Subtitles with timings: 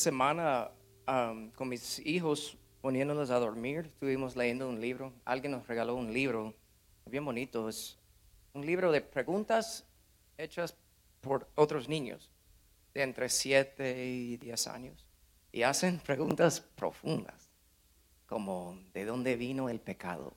[0.00, 0.70] semana
[1.06, 5.12] um, con mis hijos poniéndolos a dormir, estuvimos leyendo un libro.
[5.24, 6.54] Alguien nos regaló un libro
[7.04, 7.68] bien bonito.
[7.68, 7.98] Es
[8.54, 9.84] un libro de preguntas
[10.38, 10.74] hechas
[11.20, 12.30] por otros niños
[12.94, 15.06] de entre 7 y 10 años.
[15.52, 17.50] Y hacen preguntas profundas,
[18.26, 20.32] como ¿de dónde vino el pecado?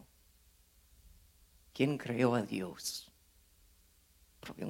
[1.74, 3.12] ¿Quién creó a Dios?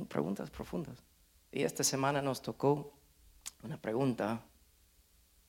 [0.08, 1.04] Preguntas profundas.
[1.52, 2.94] Y esta semana nos tocó
[3.64, 4.44] una pregunta,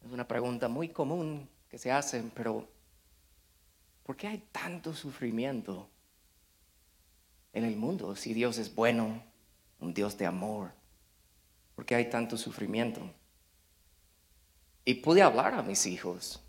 [0.04, 2.68] es una pregunta muy común que se hace, pero
[4.02, 5.88] ¿por qué hay tanto sufrimiento
[7.52, 9.22] en el mundo si Dios es bueno,
[9.80, 10.72] un Dios de amor?
[11.74, 13.00] ¿Por qué hay tanto sufrimiento?
[14.84, 16.42] Y pude hablar a mis hijos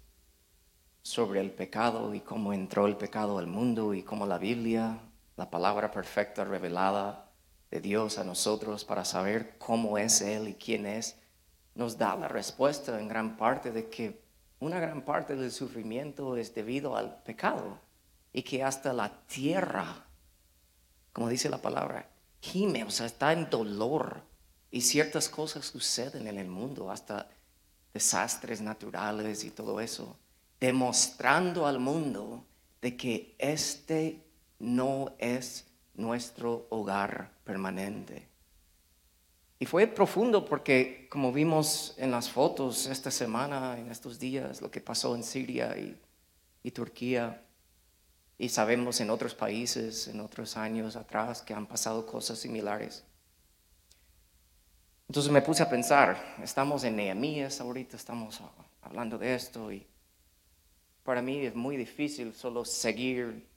[1.02, 5.00] sobre el pecado y cómo entró el pecado al mundo y cómo la Biblia,
[5.38, 7.32] la palabra perfecta revelada
[7.72, 11.18] de Dios a nosotros para saber cómo es Él y quién es,
[11.76, 14.22] nos da la respuesta en gran parte de que
[14.60, 17.80] una gran parte del sufrimiento es debido al pecado
[18.34, 20.06] y que hasta la tierra,
[21.14, 22.10] como dice la palabra,
[22.42, 24.24] gime, o sea, está en dolor
[24.72, 27.30] y ciertas cosas suceden en el mundo, hasta
[27.94, 30.18] desastres naturales y todo eso,
[30.60, 32.46] demostrando al mundo
[32.82, 34.26] de que este
[34.60, 38.28] no es nuestro hogar permanente.
[39.58, 44.70] Y fue profundo porque, como vimos en las fotos esta semana, en estos días, lo
[44.70, 45.98] que pasó en Siria y,
[46.62, 47.42] y Turquía,
[48.38, 53.06] y sabemos en otros países, en otros años atrás, que han pasado cosas similares.
[55.08, 58.42] Entonces me puse a pensar, estamos en Nehemías ahorita, estamos
[58.82, 59.88] hablando de esto y
[61.04, 63.48] para mí es muy difícil solo seguir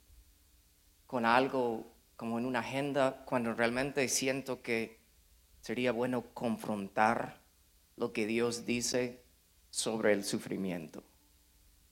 [1.07, 4.98] con algo como en una agenda cuando realmente siento que
[5.61, 7.41] sería bueno confrontar
[7.95, 9.23] lo que Dios dice
[9.69, 11.03] sobre el sufrimiento.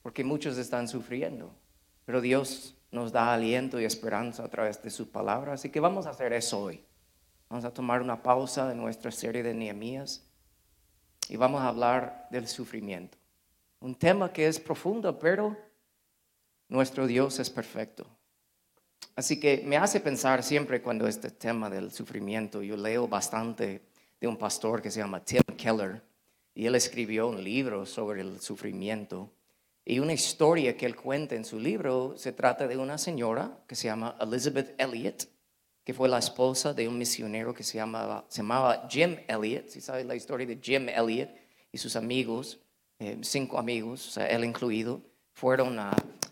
[0.01, 1.53] Porque muchos están sufriendo,
[2.05, 5.53] pero Dios nos da aliento y esperanza a través de su palabra.
[5.53, 6.83] Así que vamos a hacer eso hoy.
[7.49, 10.25] Vamos a tomar una pausa de nuestra serie de Nehemías
[11.29, 13.17] y vamos a hablar del sufrimiento.
[13.79, 15.55] Un tema que es profundo, pero
[16.67, 18.07] nuestro Dios es perfecto.
[19.17, 23.81] Así que me hace pensar siempre cuando este tema del sufrimiento, yo leo bastante
[24.21, 26.03] de un pastor que se llama Tim Keller
[26.53, 29.31] y él escribió un libro sobre el sufrimiento
[29.83, 33.73] y una historia que él cuenta en su libro se trata de una señora que
[33.73, 35.27] se llama Elizabeth Elliot,
[35.83, 39.81] que fue la esposa de un misionero que se llamaba, se llamaba Jim Elliot, si
[39.81, 41.31] sabes la historia de Jim Elliot
[41.71, 42.59] y sus amigos,
[42.99, 45.01] eh, cinco amigos, él incluido,
[45.33, 45.89] fueron a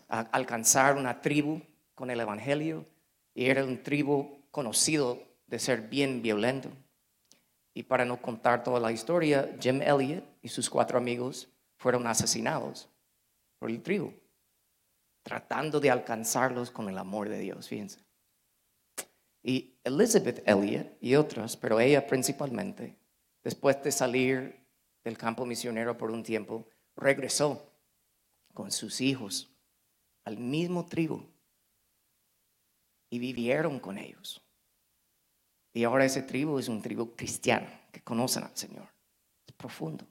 [0.08, 1.60] alcanzar una tribu
[1.96, 2.86] con el Evangelio
[3.34, 6.70] y era un tribu conocido de ser bien violento.
[7.74, 12.88] Y para no contar toda la historia, Jim Elliot y sus cuatro amigos fueron asesinados
[13.58, 14.12] por el tribu,
[15.22, 18.00] tratando de alcanzarlos con el amor de Dios, fíjense.
[19.42, 22.98] Y Elizabeth Elliot y otras, pero ella principalmente,
[23.42, 24.66] después de salir
[25.04, 27.72] del campo misionero por un tiempo, regresó
[28.54, 29.54] con sus hijos
[30.24, 31.35] al mismo tribu
[33.10, 34.42] y vivieron con ellos.
[35.72, 38.88] Y ahora ese tribu es un tribu cristiano que conocen al Señor.
[39.46, 40.06] Es profundo.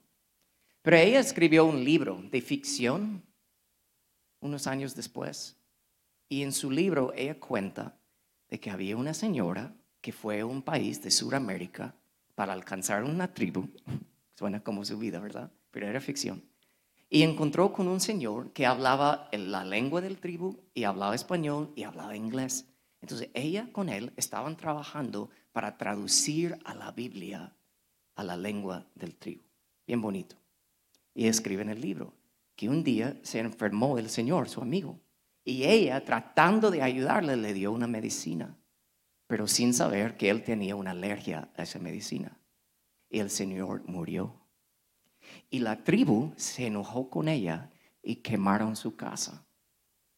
[0.82, 3.22] Pero ella escribió un libro de ficción
[4.40, 5.56] unos años después.
[6.28, 7.98] Y en su libro ella cuenta
[8.48, 11.96] de que había una señora que fue a un país de Sudamérica
[12.36, 13.68] para alcanzar una tribu.
[14.34, 15.50] Suena como su vida, ¿verdad?
[15.72, 16.44] Pero era ficción.
[17.08, 21.84] Y encontró con un señor que hablaba la lengua del tribu y hablaba español y
[21.84, 22.66] hablaba inglés.
[23.06, 27.54] Entonces ella con él estaban trabajando para traducir a la Biblia
[28.16, 29.44] a la lengua del tribu.
[29.86, 30.34] Bien bonito.
[31.14, 32.14] Y escribe en el libro
[32.56, 34.98] que un día se enfermó el Señor, su amigo,
[35.44, 38.58] y ella tratando de ayudarle le dio una medicina,
[39.28, 42.40] pero sin saber que él tenía una alergia a esa medicina.
[43.08, 44.34] Y el Señor murió.
[45.48, 47.70] Y la tribu se enojó con ella
[48.02, 49.45] y quemaron su casa.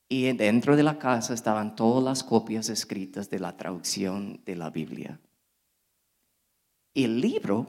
[0.08, 4.70] Y dentro de la casa estaban todas las copias escritas de la traducción de la
[4.70, 5.20] Biblia.
[6.94, 7.66] Y el libro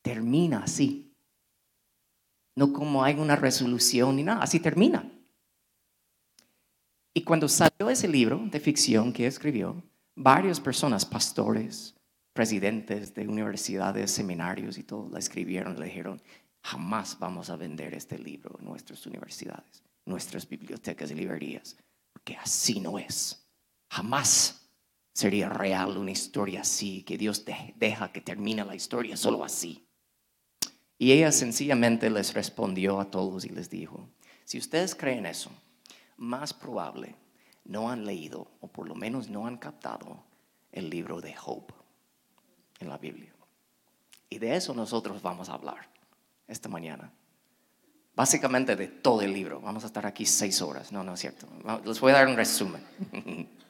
[0.00, 1.12] termina así.
[2.56, 5.10] No como hay una resolución ni nada, así termina.
[7.14, 9.82] Y cuando salió ese libro de ficción que escribió,
[10.14, 11.94] varias personas, pastores,
[12.32, 16.22] presidentes de universidades, seminarios y todo, la escribieron, le dijeron,
[16.62, 21.76] jamás vamos a vender este libro en nuestras universidades nuestras bibliotecas y librerías,
[22.12, 23.46] porque así no es.
[23.88, 24.68] Jamás
[25.12, 27.44] sería real una historia así, que Dios
[27.76, 29.86] deja que termine la historia solo así.
[30.98, 34.08] Y ella sencillamente les respondió a todos y les dijo,
[34.44, 35.50] si ustedes creen eso,
[36.16, 37.16] más probable
[37.64, 40.22] no han leído o por lo menos no han captado
[40.70, 41.72] el libro de Job
[42.78, 43.34] en la Biblia.
[44.28, 45.88] Y de eso nosotros vamos a hablar
[46.46, 47.12] esta mañana.
[48.14, 49.60] Básicamente de todo el libro.
[49.60, 50.92] Vamos a estar aquí seis horas.
[50.92, 51.46] No, no es cierto.
[51.84, 52.84] Les voy a dar un resumen.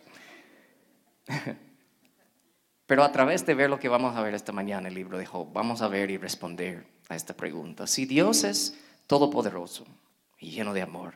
[2.87, 5.27] Pero a través de ver lo que vamos a ver esta mañana, el libro de
[5.27, 7.87] Job, vamos a ver y responder a esta pregunta.
[7.87, 9.87] Si Dios es todopoderoso
[10.39, 11.15] y lleno de amor,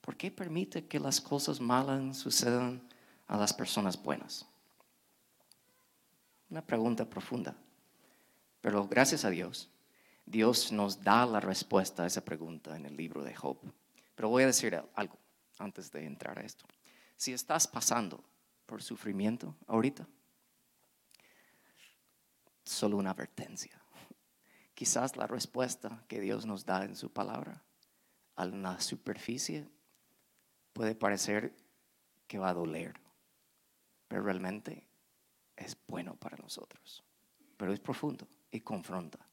[0.00, 2.82] ¿por qué permite que las cosas malas sucedan
[3.26, 4.46] a las personas buenas?
[6.50, 7.54] Una pregunta profunda.
[8.60, 9.68] Pero gracias a Dios,
[10.28, 13.58] Dios nos da la respuesta a esa pregunta en el libro de Job.
[14.14, 15.18] Pero voy a decir algo
[15.58, 16.66] antes de entrar a esto.
[17.16, 18.22] Si estás pasando
[18.66, 20.06] por sufrimiento ahorita,
[22.62, 23.80] solo una advertencia.
[24.74, 27.64] Quizás la respuesta que Dios nos da en su palabra
[28.36, 29.66] a la superficie
[30.74, 31.56] puede parecer
[32.26, 33.00] que va a doler,
[34.06, 34.86] pero realmente
[35.56, 37.02] es bueno para nosotros.
[37.56, 39.27] Pero es profundo y confronta.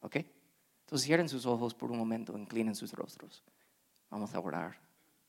[0.00, 0.16] ¿Ok?
[0.16, 3.44] Entonces cierren sus ojos por un momento, inclinen sus rostros.
[4.10, 4.80] Vamos a orar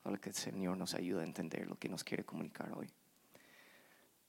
[0.02, 2.90] para que el Señor nos ayude a entender lo que nos quiere comunicar hoy.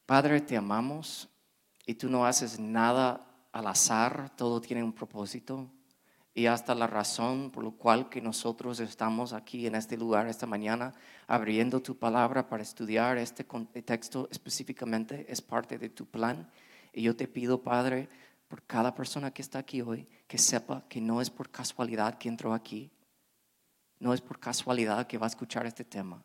[0.06, 1.28] Padre, te amamos
[1.87, 5.70] y tú no haces nada al azar, todo tiene un propósito
[6.34, 10.46] y hasta la razón por la cual que nosotros estamos aquí en este lugar esta
[10.46, 10.94] mañana
[11.26, 13.44] abriendo tu palabra para estudiar este
[13.82, 16.48] texto específicamente es parte de tu plan.
[16.92, 18.08] Y yo te pido, Padre,
[18.50, 22.29] por cada persona que está aquí hoy, que sepa que no es por casualidad que
[22.29, 22.91] entró aquí,
[24.00, 26.25] no es por casualidad que va a escuchar este tema.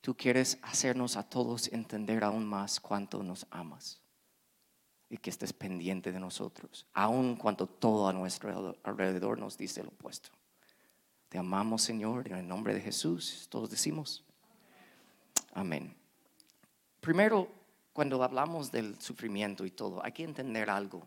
[0.00, 4.00] Tú quieres hacernos a todos entender aún más cuánto nos amas
[5.08, 9.90] y que estés pendiente de nosotros, aun cuando todo a nuestro alrededor nos dice lo
[9.90, 10.30] opuesto.
[11.28, 13.46] Te amamos, Señor, en el nombre de Jesús.
[13.48, 14.24] Todos decimos.
[15.52, 15.94] Amén.
[17.00, 17.57] Primero,
[17.98, 21.04] cuando hablamos del sufrimiento y todo, hay que entender algo.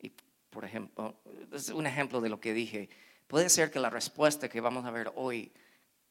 [0.00, 0.10] Y,
[0.50, 1.14] por ejemplo,
[1.52, 2.88] es un ejemplo de lo que dije.
[3.28, 5.52] Puede ser que la respuesta que vamos a ver hoy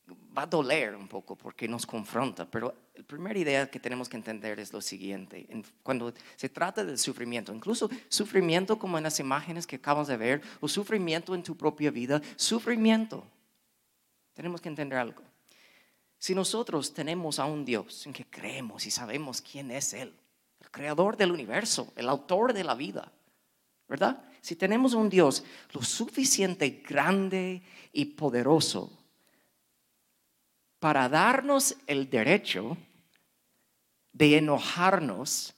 [0.10, 4.16] va a doler un poco porque nos confronta, pero la primera idea que tenemos que
[4.16, 5.46] entender es lo siguiente.
[5.84, 10.42] Cuando se trata del sufrimiento, incluso sufrimiento como en las imágenes que acabamos de ver,
[10.62, 13.26] o sufrimiento en tu propia vida, sufrimiento,
[14.34, 15.24] tenemos que entender algo.
[16.18, 20.14] Si nosotros tenemos a un Dios en que creemos y sabemos quién es Él,
[20.72, 23.12] creador del universo, el autor de la vida.
[23.88, 24.24] ¿Verdad?
[24.42, 28.90] Si tenemos un Dios lo suficiente grande y poderoso
[30.80, 32.78] para darnos el derecho
[34.14, 35.54] de enojarnos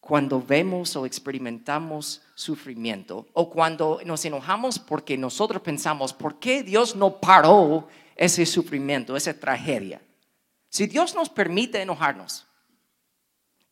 [0.00, 6.96] cuando vemos o experimentamos sufrimiento o cuando nos enojamos porque nosotros pensamos, ¿por qué Dios
[6.96, 10.02] no paró ese sufrimiento, esa tragedia?
[10.68, 12.46] Si Dios nos permite enojarnos,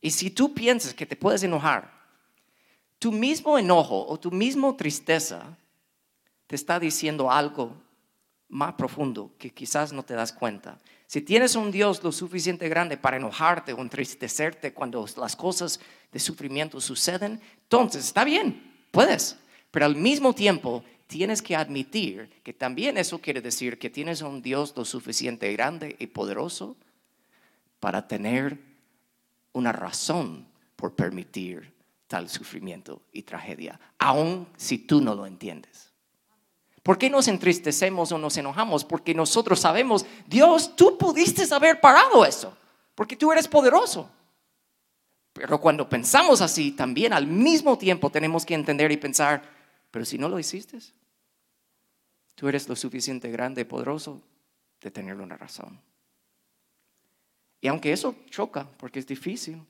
[0.03, 1.89] y si tú piensas que te puedes enojar,
[2.99, 5.57] tu mismo enojo o tu mismo tristeza
[6.45, 7.73] te está diciendo algo
[8.49, 10.77] más profundo que quizás no te das cuenta.
[11.07, 15.79] Si tienes un Dios lo suficiente grande para enojarte o entristecerte cuando las cosas
[16.11, 19.37] de sufrimiento suceden, entonces está bien, puedes.
[19.71, 24.41] Pero al mismo tiempo tienes que admitir que también eso quiere decir que tienes un
[24.41, 26.75] Dios lo suficiente grande y poderoso
[27.79, 28.72] para tener
[29.53, 31.73] una razón por permitir
[32.07, 35.91] tal sufrimiento y tragedia, aun si tú no lo entiendes.
[36.83, 38.83] ¿Por qué nos entristecemos o nos enojamos?
[38.83, 42.55] Porque nosotros sabemos, Dios, tú pudiste haber parado eso,
[42.93, 44.09] porque tú eres poderoso.
[45.31, 49.41] Pero cuando pensamos así, también al mismo tiempo tenemos que entender y pensar,
[49.89, 50.77] pero si no lo hiciste,
[52.35, 54.21] tú eres lo suficiente grande y poderoso
[54.81, 55.79] de tener una razón.
[57.63, 59.65] Y aunque eso choca, porque es difícil,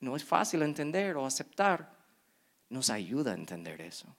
[0.00, 1.90] no es fácil entender o aceptar,
[2.68, 4.14] nos ayuda a entender eso.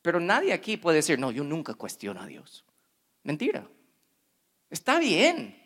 [0.00, 2.64] Pero nadie aquí puede decir, no, yo nunca cuestiono a Dios.
[3.24, 3.66] Mentira.
[4.70, 5.60] Está bien,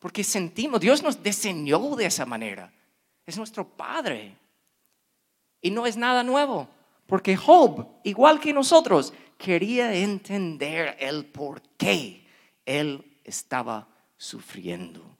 [0.00, 2.72] porque sentimos, Dios nos diseñó de esa manera.
[3.24, 4.36] Es nuestro Padre.
[5.60, 6.68] Y no es nada nuevo,
[7.06, 12.26] porque Job, igual que nosotros, quería entender el por qué
[12.66, 15.16] él estaba sufriendo.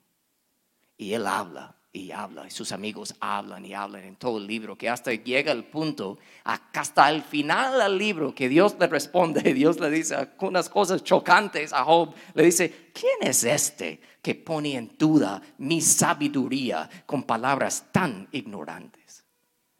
[0.96, 4.76] Y él habla y habla, y sus amigos hablan y hablan en todo el libro,
[4.76, 9.78] que hasta llega el punto, hasta el final del libro, que Dios le responde, Dios
[9.78, 14.96] le dice unas cosas chocantes a Job, le dice, ¿quién es este que pone en
[14.98, 19.24] duda mi sabiduría con palabras tan ignorantes?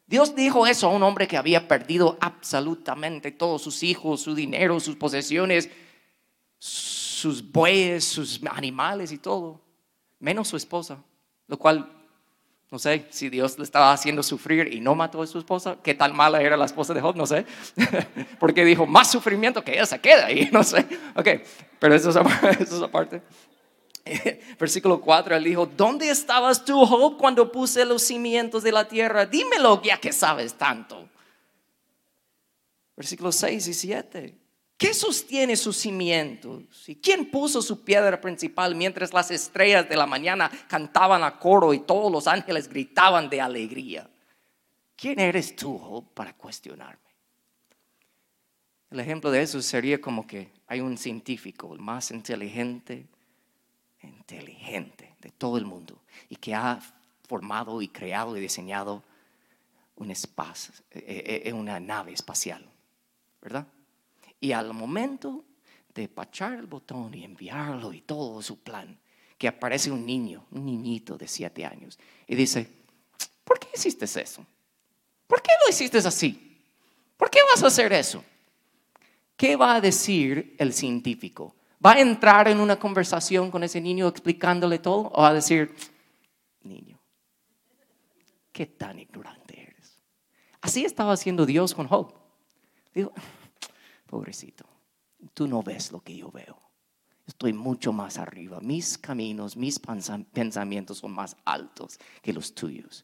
[0.07, 4.79] Dios dijo eso a un hombre que había perdido absolutamente todos sus hijos, su dinero,
[4.79, 5.69] sus posesiones,
[7.15, 9.61] sus bueyes, sus animales y todo,
[10.19, 11.01] menos su esposa,
[11.47, 11.89] lo cual
[12.69, 15.77] no sé si Dios le estaba haciendo sufrir y no mató a su esposa.
[15.81, 17.15] ¿Qué tal mala era la esposa de Job?
[17.15, 17.45] No sé.
[18.39, 20.49] Porque dijo, más sufrimiento que ella se queda ahí.
[20.55, 20.85] No sé.
[21.15, 21.27] Ok,
[21.79, 22.15] pero eso es,
[22.59, 23.21] eso es aparte.
[24.59, 29.25] Versículo 4, él dijo, ¿dónde estabas tú, Job, cuando puse los cimientos de la tierra?
[29.25, 31.07] Dímelo ya que sabes tanto.
[32.97, 34.44] Versículos 6 y 7.
[34.77, 36.89] ¿Qué sostiene sus cimientos?
[36.89, 41.73] ¿Y quién puso su piedra principal mientras las estrellas de la mañana cantaban a coro
[41.73, 44.09] y todos los ángeles gritaban de alegría?
[44.97, 46.99] ¿Quién eres tú, para cuestionarme?
[48.91, 53.07] El ejemplo de eso sería como que hay un científico, el más inteligente,
[54.01, 56.79] inteligente de todo el mundo, y que ha
[57.27, 59.03] formado y creado y diseñado
[59.95, 62.69] un espacio, eh, eh, una nave espacial,
[63.41, 63.67] ¿verdad?
[64.45, 65.43] Y al momento
[65.91, 68.95] de pachar el botón y enviarlo y todo su plan,
[69.39, 71.97] que aparece un niño, un niñito de siete años,
[72.27, 72.69] y dice,
[73.43, 74.45] ¿por qué hiciste eso?
[75.25, 76.61] ¿Por qué lo hiciste así?
[77.17, 78.23] ¿Por qué vas a hacer eso?
[79.35, 81.55] ¿Qué va a decir el científico?
[81.83, 85.09] ¿Va a entrar en una conversación con ese niño explicándole todo?
[85.11, 85.75] ¿O va a decir,
[86.61, 86.99] niño,
[88.51, 89.97] qué tan ignorante eres?
[90.61, 92.13] Así estaba haciendo Dios con Job.
[92.93, 93.11] Digo,
[94.15, 94.65] pobrecito,
[95.33, 96.57] tú no ves lo que yo veo.
[97.27, 98.61] Estoy mucho más arriba.
[98.61, 103.03] Mis caminos, mis pensamientos son más altos que los tuyos.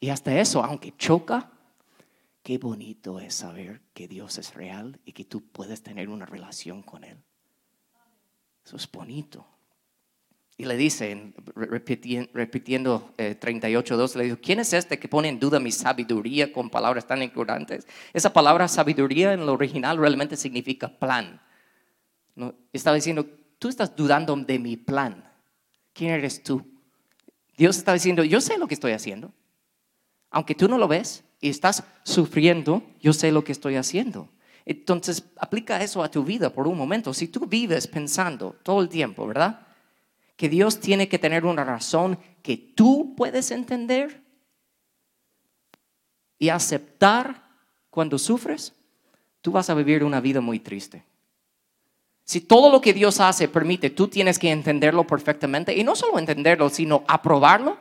[0.00, 1.52] Y hasta eso, aunque choca,
[2.42, 6.82] qué bonito es saber que Dios es real y que tú puedes tener una relación
[6.82, 7.22] con Él.
[8.64, 9.46] Eso es bonito.
[10.56, 15.58] Y le dice, repitiendo, 38.2, eh, le dijo, ¿quién es este que pone en duda
[15.58, 17.88] mi sabiduría con palabras tan ignorantes?
[18.12, 21.40] Esa palabra sabiduría en lo original realmente significa plan.
[22.36, 22.54] ¿No?
[22.72, 23.26] Estaba diciendo,
[23.58, 25.24] tú estás dudando de mi plan.
[25.92, 26.64] ¿Quién eres tú?
[27.56, 29.32] Dios está diciendo, yo sé lo que estoy haciendo.
[30.30, 34.28] Aunque tú no lo ves y estás sufriendo, yo sé lo que estoy haciendo.
[34.64, 37.12] Entonces, aplica eso a tu vida por un momento.
[37.12, 39.63] Si tú vives pensando todo el tiempo, ¿verdad?
[40.36, 44.22] Que Dios tiene que tener una razón que tú puedes entender
[46.38, 47.44] y aceptar
[47.90, 48.74] cuando sufres,
[49.40, 51.04] tú vas a vivir una vida muy triste.
[52.24, 56.18] Si todo lo que Dios hace permite, tú tienes que entenderlo perfectamente y no solo
[56.18, 57.76] entenderlo, sino aprobarlo,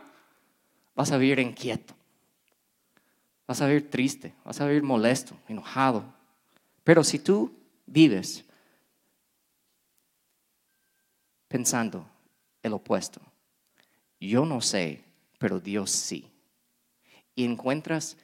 [0.95, 1.95] vas a vivir inquieto.
[3.47, 6.03] Vas a vivir triste, vas a vivir molesto, enojado.
[6.83, 7.53] Pero si tú
[7.85, 8.43] vives
[11.47, 12.05] pensando,
[12.63, 13.21] el opuesto.
[14.19, 15.03] Yo no sé,
[15.37, 16.31] pero Dios sí.
[17.35, 18.17] Y encuentras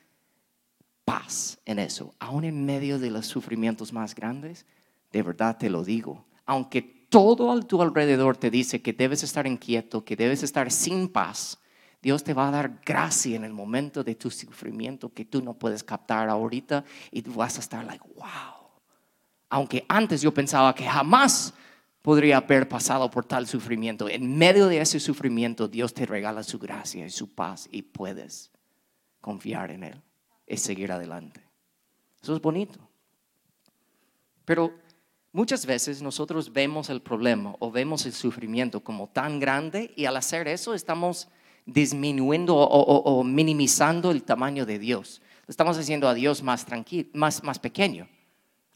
[1.05, 4.65] paz en eso, aún en medio de los sufrimientos más grandes.
[5.11, 9.47] De verdad te lo digo, aunque todo a tu alrededor te dice que debes estar
[9.47, 11.59] inquieto, que debes estar sin paz,
[12.01, 15.55] Dios te va a dar gracia en el momento de tu sufrimiento que tú no
[15.55, 18.69] puedes captar ahorita y tú vas a estar like, wow.
[19.49, 21.53] Aunque antes yo pensaba que jamás
[22.01, 24.09] podría haber pasado por tal sufrimiento.
[24.09, 28.51] En medio de ese sufrimiento, Dios te regala su gracia y su paz y puedes
[29.21, 30.01] confiar en Él
[30.47, 31.41] y seguir adelante.
[32.21, 32.79] Eso es bonito.
[34.45, 34.73] Pero
[35.31, 40.17] muchas veces nosotros vemos el problema o vemos el sufrimiento como tan grande y al
[40.17, 41.27] hacer eso estamos
[41.65, 45.21] disminuyendo o, minimizando el tamaño de Dios.
[45.47, 48.07] Estamos haciendo a Dios más tranquilo, más, más pequeño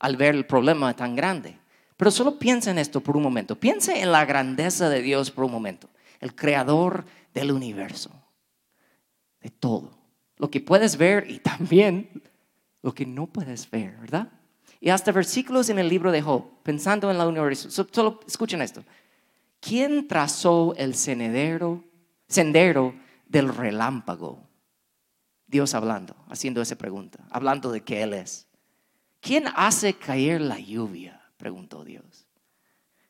[0.04, 1.58] al ver el problema tan grande.
[1.98, 3.60] Pero solo piensa en esto por un momento.
[3.60, 5.90] Piensa en la grandeza de Dios por un momento.
[6.20, 8.12] El creador del universo.
[9.42, 9.98] De todo.
[10.38, 12.24] Lo que puedes ver y también
[12.82, 14.30] lo que no puedes ver, ¿verdad?
[14.80, 17.70] Y hasta versículos en el libro de Job, pensando en la universo.
[17.72, 18.84] Solo escuchen esto.
[19.62, 21.84] ¿Quién trazó el sendero,
[22.28, 22.94] sendero
[23.26, 24.44] del relámpago?
[25.48, 28.48] Dios hablando, haciendo esa pregunta, hablando de que Él es.
[29.22, 31.23] ¿Quién hace caer la lluvia?
[31.44, 32.26] Preguntó Dios.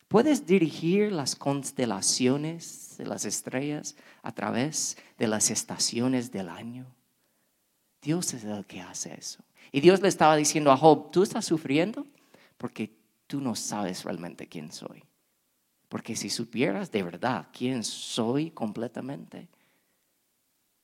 [0.08, 6.88] ¿Puedes dirigir las constelaciones de las estrellas a través de las estaciones del año?
[8.02, 9.44] Dios es el que hace eso.
[9.72, 12.08] Y Dios le estaba diciendo a Job, tú estás sufriendo
[12.58, 12.92] porque
[13.28, 15.04] tú no sabes realmente quién soy.
[15.88, 19.48] Porque si supieras de verdad quién soy completamente,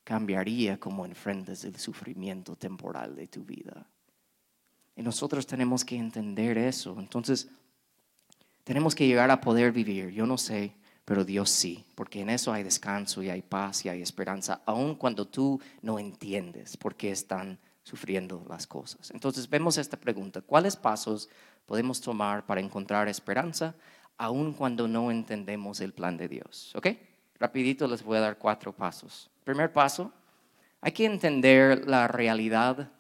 [0.03, 3.87] cambiaría como enfrentas el sufrimiento temporal de tu vida.
[4.99, 6.97] Y nosotros tenemos que entender eso.
[6.99, 7.47] Entonces,
[8.65, 10.09] tenemos que llegar a poder vivir.
[10.09, 10.75] Yo no sé,
[11.05, 14.95] pero Dios sí, porque en eso hay descanso y hay paz y hay esperanza, aun
[14.95, 19.09] cuando tú no entiendes por qué están sufriendo las cosas.
[19.11, 21.29] Entonces vemos esta pregunta, ¿cuáles pasos
[21.65, 23.75] podemos tomar para encontrar esperanza,
[24.17, 26.73] aun cuando no entendemos el plan de Dios?
[26.75, 26.87] ¿Ok?
[27.39, 29.29] Rapidito les voy a dar cuatro pasos.
[29.45, 30.11] Primer paso,
[30.81, 32.91] hay que entender la realidad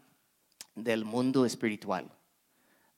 [0.83, 2.09] del mundo espiritual.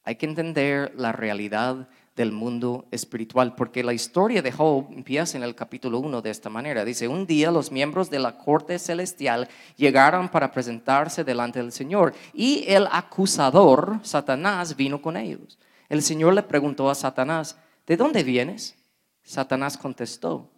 [0.04, 5.44] Hay que entender la realidad del mundo espiritual, porque la historia de Job empieza en
[5.44, 6.84] el capítulo 1 de esta manera.
[6.84, 9.48] Dice, un día los miembros de la corte celestial
[9.78, 15.58] llegaron para presentarse delante del Señor y el acusador, Satanás, vino con ellos.
[15.88, 17.58] El Señor le preguntó a Satanás,
[17.88, 18.76] ¿de dónde vienes?
[19.24, 20.50] Satanás contestó,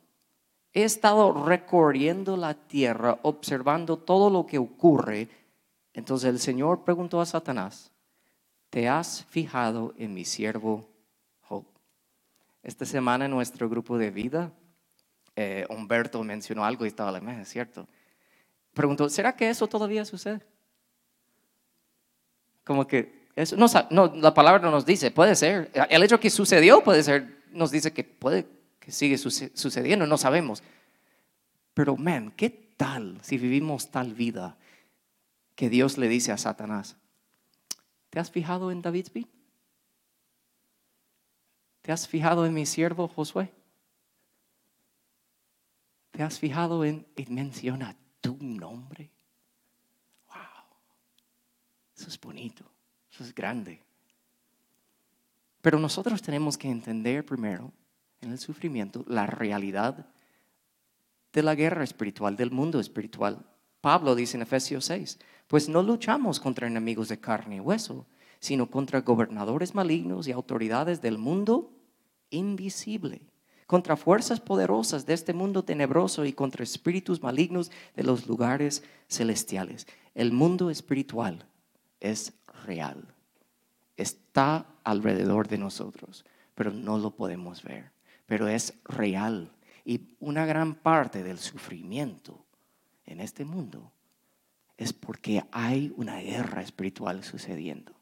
[0.73, 5.29] he estado recorriendo la tierra, observando todo lo que ocurre.
[5.93, 7.91] Entonces el Señor preguntó a Satanás,
[8.69, 10.93] ¿te has fijado en mi siervo
[12.63, 14.51] esta semana en nuestro grupo de vida,
[15.35, 17.87] eh, Humberto mencionó algo y estaba la imagen, ¿cierto?
[18.73, 20.39] Preguntó, ¿será que eso todavía sucede?
[22.63, 25.69] Como que eso, no, no, la palabra no nos dice, puede ser.
[25.89, 28.47] El hecho que sucedió puede ser, nos dice que puede
[28.79, 30.63] que sigue sucediendo, no sabemos.
[31.73, 34.55] Pero, man, ¿qué tal si vivimos tal vida
[35.55, 36.95] que Dios le dice a Satanás,
[38.09, 39.29] ¿te has fijado en David's vida?
[41.81, 43.53] ¿Te has fijado en mi siervo Josué?
[46.11, 49.11] ¿Te has fijado en, en menciona tu nombre?
[50.27, 50.37] Wow.
[51.97, 52.63] Eso es bonito,
[53.11, 53.83] eso es grande.
[55.61, 57.71] Pero nosotros tenemos que entender primero
[58.21, 60.07] en el sufrimiento la realidad
[61.33, 63.45] de la guerra espiritual, del mundo espiritual.
[63.81, 65.19] Pablo dice en Efesios 6,
[65.53, 68.07] pues no luchamos contra enemigos de carne y hueso,
[68.39, 71.71] sino contra gobernadores malignos y autoridades del mundo
[72.31, 73.21] invisible,
[73.67, 79.85] contra fuerzas poderosas de este mundo tenebroso y contra espíritus malignos de los lugares celestiales.
[80.15, 81.45] El mundo espiritual
[81.99, 82.33] es
[82.65, 83.13] real,
[83.95, 87.91] está alrededor de nosotros, pero no lo podemos ver,
[88.25, 89.51] pero es real.
[89.85, 92.43] Y una gran parte del sufrimiento
[93.05, 93.91] en este mundo
[94.77, 97.93] es porque hay una guerra espiritual sucediendo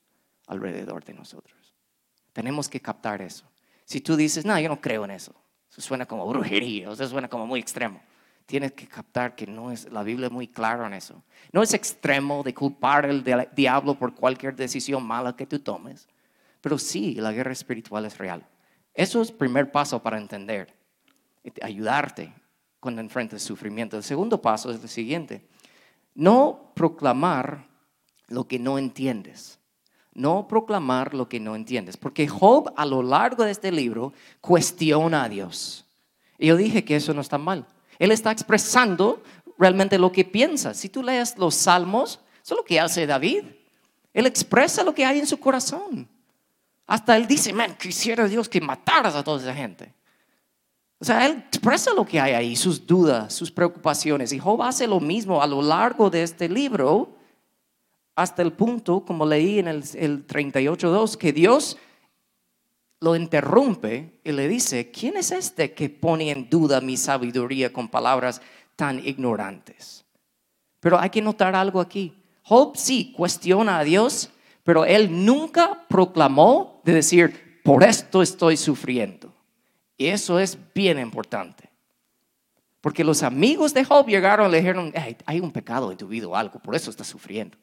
[0.48, 1.76] alrededor de nosotros.
[2.34, 3.50] Tenemos que captar eso.
[3.86, 5.36] Si tú dices, no, yo no creo en eso,
[5.70, 8.02] eso suena como brujería, o sea, suena como muy extremo.
[8.46, 11.24] Tienes que captar que no es, la Biblia es muy clara en eso.
[11.52, 13.24] No es extremo de culpar al
[13.56, 16.08] diablo por cualquier decisión mala que tú tomes,
[16.62, 18.46] pero sí, la guerra espiritual es real.
[18.94, 20.74] Eso es el primer paso para entender,
[21.62, 22.34] ayudarte
[22.80, 23.96] cuando enfrentes sufrimiento.
[23.96, 25.48] El segundo paso es el siguiente,
[26.16, 27.68] no proclamar
[28.28, 29.62] lo que no entiendes
[30.14, 31.98] no proclamar lo que no entiendes.
[31.98, 35.86] Porque Job a lo largo de este libro cuestiona a Dios.
[36.38, 37.66] Y yo dije que eso no está mal.
[38.00, 39.22] Él está expresando
[39.58, 40.74] realmente lo que piensa.
[40.74, 43.46] Si tú lees los salmos, eso es lo que hace David.
[44.14, 46.10] Él expresa lo que hay en su corazón.
[46.88, 49.94] Hasta él dice, man, quisiera Dios que mataras a toda esa gente.
[51.02, 54.32] O sea, él expresa lo que hay ahí, sus dudas, sus preocupaciones.
[54.34, 57.18] Y Job hace lo mismo a lo largo de este libro
[58.16, 61.76] hasta el punto, como leí en el, el 38.2, que Dios
[63.00, 67.90] lo interrumpe y le dice, ¿quién es este que pone en duda mi sabiduría con
[67.90, 68.40] palabras
[68.76, 70.06] tan ignorantes?
[70.80, 72.14] Pero hay que notar algo aquí.
[72.44, 74.30] Job sí cuestiona a Dios,
[74.64, 79.31] pero él nunca proclamó de decir, por esto estoy sufriendo.
[80.02, 81.70] Y eso es bien importante.
[82.82, 84.92] Porque los amigos de Job llegaron y le dijeron,
[85.28, 87.56] hay un pecado en tu vida algo, por eso estás sufriendo.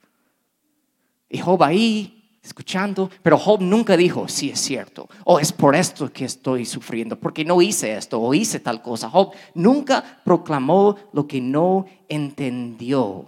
[1.29, 6.13] Y Job ahí, escuchando, pero Job nunca dijo, sí es cierto, o es por esto
[6.13, 9.11] que estoy sufriendo, porque no hice esto o hice tal cosa.
[9.11, 13.27] Job nunca proclamó lo que no entendió.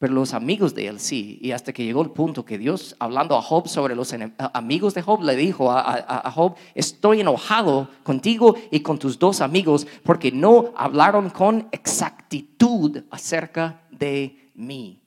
[0.00, 3.36] Pero los amigos de él sí, y hasta que llegó el punto que Dios, hablando
[3.36, 4.14] a Job sobre los
[4.54, 9.86] amigos de Job, le dijo a, Job, estoy enojado contigo y con tus dos amigos
[10.02, 15.02] porque no hablaron con exactitud acerca de mí.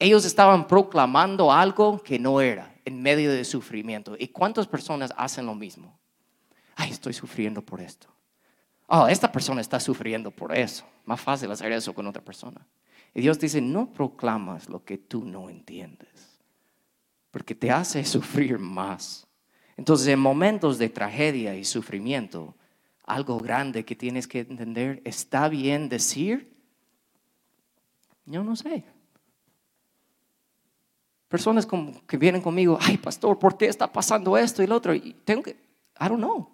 [0.00, 4.16] Ellos estaban proclamando algo que no era en medio de sufrimiento.
[4.18, 5.96] ¿Y cuántas personas hacen lo mismo?
[6.74, 8.08] Ay, estoy sufriendo por esto.
[8.88, 10.84] Oh, esta persona está sufriendo por eso.
[11.04, 12.66] Más fácil hacer eso con otra persona.
[13.16, 16.38] Y Dios dice, no proclamas lo que tú no entiendes,
[17.30, 19.26] porque te hace sufrir más.
[19.78, 22.54] Entonces, en momentos de tragedia y sufrimiento,
[23.04, 26.54] algo grande que tienes que entender, ¿está bien decir?
[28.26, 28.84] Yo no sé.
[31.28, 34.94] Personas como que vienen conmigo, ay pastor, ¿por qué está pasando esto y lo otro?
[34.94, 36.50] Y tengo que, I don't know.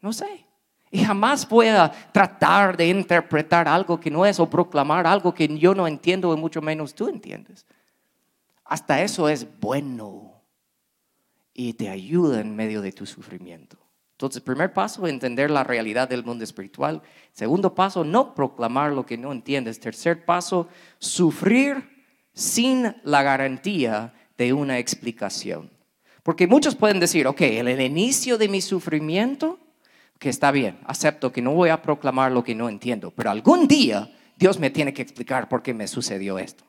[0.00, 0.44] No sé.
[0.94, 5.48] Y jamás voy a tratar de interpretar algo que no es o proclamar algo que
[5.58, 7.66] yo no entiendo y mucho menos tú entiendes.
[8.64, 10.40] Hasta eso es bueno
[11.52, 13.76] y te ayuda en medio de tu sufrimiento.
[14.12, 17.02] Entonces, primer paso, entender la realidad del mundo espiritual.
[17.32, 19.80] Segundo paso, no proclamar lo que no entiendes.
[19.80, 20.68] Tercer paso,
[21.00, 25.72] sufrir sin la garantía de una explicación.
[26.22, 29.58] Porque muchos pueden decir, ok, el inicio de mi sufrimiento,
[30.18, 33.66] que está bien, acepto que no voy a proclamar lo que no entiendo, pero algún
[33.66, 36.64] día Dios me tiene que explicar por qué me sucedió esto.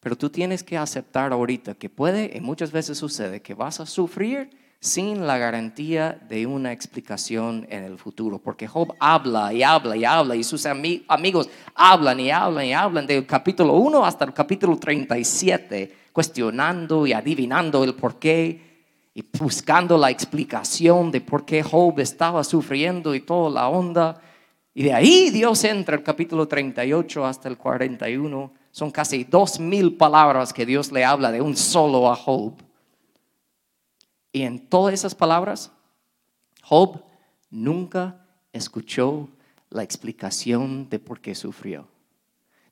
[0.00, 3.86] Pero tú tienes que aceptar ahorita que puede y muchas veces sucede que vas a
[3.86, 4.50] sufrir
[4.80, 8.38] sin la garantía de una explicación en el futuro.
[8.38, 13.06] Porque Job habla y habla y habla y sus amigos hablan y hablan y hablan
[13.06, 18.69] del capítulo 1 hasta el capítulo 37, cuestionando y adivinando el porqué
[19.14, 24.20] y buscando la explicación de por qué Job estaba sufriendo y toda la onda.
[24.72, 28.52] Y de ahí Dios entra el capítulo 38 hasta el 41.
[28.70, 32.54] Son casi dos mil palabras que Dios le habla de un solo a Job.
[34.32, 35.72] Y en todas esas palabras,
[36.62, 37.02] Job
[37.50, 39.28] nunca escuchó
[39.70, 41.88] la explicación de por qué sufrió.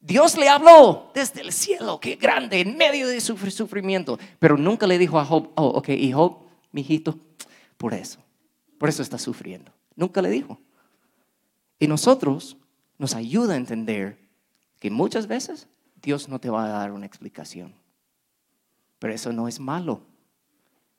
[0.01, 4.87] Dios le habló desde el cielo, qué grande, en medio de su sufrimiento, pero nunca
[4.87, 6.39] le dijo a Job, oh, ok, y Job,
[6.71, 7.19] mi hijito,
[7.77, 8.21] por eso,
[8.79, 9.73] por eso está sufriendo.
[9.97, 10.59] Nunca le dijo.
[11.79, 12.57] Y nosotros
[12.99, 14.19] nos ayuda a entender
[14.79, 15.69] que muchas veces
[16.01, 17.75] Dios no te va a dar una explicación,
[18.99, 20.03] pero eso no es malo.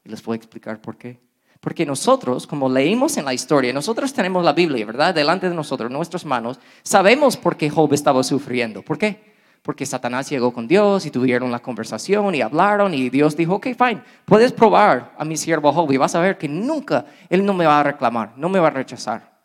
[0.04, 1.20] Y les voy a explicar por qué.
[1.60, 5.14] Porque nosotros, como leímos en la historia, nosotros tenemos la Biblia, ¿verdad?
[5.14, 8.82] Delante de nosotros, nuestras manos, sabemos por qué Job estaba sufriendo.
[8.82, 9.30] ¿Por qué?
[9.62, 13.68] Porque Satanás llegó con Dios y tuvieron la conversación y hablaron y Dios dijo, ok,
[13.78, 17.54] fine, puedes probar a mi siervo Job y vas a ver que nunca él no
[17.54, 19.38] me va a reclamar, no me va a rechazar.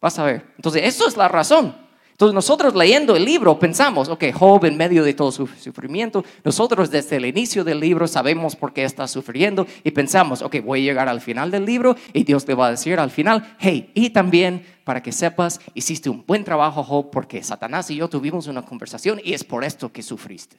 [0.00, 0.46] Vas a ver.
[0.56, 1.89] Entonces, eso es la razón.
[2.20, 6.90] Entonces nosotros leyendo el libro pensamos, ok, Job en medio de todo su sufrimiento, nosotros
[6.90, 10.84] desde el inicio del libro sabemos por qué está sufriendo y pensamos, ok, voy a
[10.84, 14.10] llegar al final del libro y Dios te va a decir al final, hey, y
[14.10, 18.66] también para que sepas, hiciste un buen trabajo Job porque Satanás y yo tuvimos una
[18.66, 20.58] conversación y es por esto que sufriste.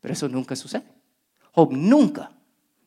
[0.00, 0.84] Pero eso nunca sucede.
[1.52, 2.30] Job nunca,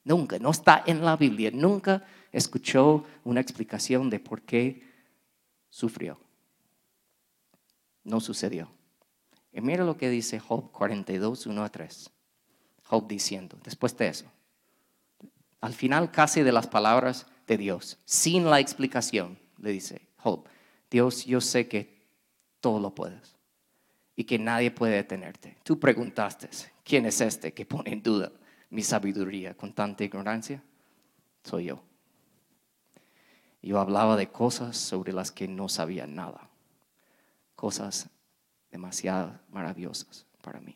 [0.04, 4.82] nunca, no está en la Biblia, nunca escuchó una explicación de por qué
[5.70, 6.18] sufrió.
[8.04, 8.70] No sucedió.
[9.52, 12.12] Y mira lo que dice Job 42, 1 a 3.
[12.84, 14.26] Job diciendo, después de eso,
[15.60, 20.46] al final casi de las palabras de Dios, sin la explicación, le dice Job,
[20.90, 22.02] Dios, yo sé que
[22.60, 23.36] todo lo puedes
[24.16, 25.58] y que nadie puede detenerte.
[25.64, 26.50] Tú preguntaste,
[26.84, 28.32] ¿quién es este que pone en duda
[28.70, 30.64] mi sabiduría con tanta ignorancia?
[31.44, 31.82] Soy yo.
[33.62, 36.51] Yo hablaba de cosas sobre las que no sabía nada
[37.62, 38.10] cosas
[38.72, 40.76] demasiado maravillosas para mí.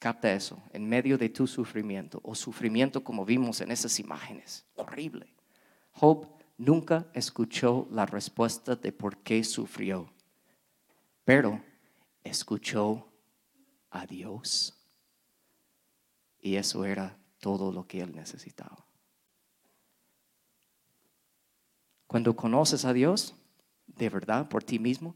[0.00, 5.32] Capta eso, en medio de tu sufrimiento o sufrimiento como vimos en esas imágenes, horrible.
[5.92, 6.26] Job
[6.58, 10.12] nunca escuchó la respuesta de por qué sufrió,
[11.24, 11.62] pero
[12.24, 13.06] escuchó
[13.90, 14.74] a Dios.
[16.40, 18.84] Y eso era todo lo que él necesitaba.
[22.08, 23.36] Cuando conoces a Dios,
[23.86, 25.14] de verdad, por ti mismo,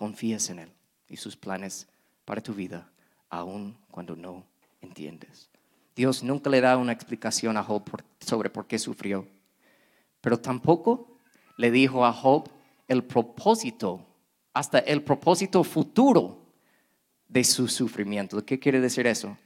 [0.00, 0.72] confías en Él
[1.10, 1.86] y sus planes
[2.24, 2.90] para tu vida,
[3.28, 4.46] aun cuando no
[4.80, 5.50] entiendes.
[5.94, 7.82] Dios nunca le da una explicación a Job
[8.18, 9.26] sobre por qué sufrió,
[10.22, 11.18] pero tampoco
[11.58, 12.48] le dijo a Job
[12.88, 14.06] el propósito,
[14.54, 16.46] hasta el propósito futuro
[17.28, 18.42] de su sufrimiento.
[18.46, 19.36] ¿Qué quiere decir eso?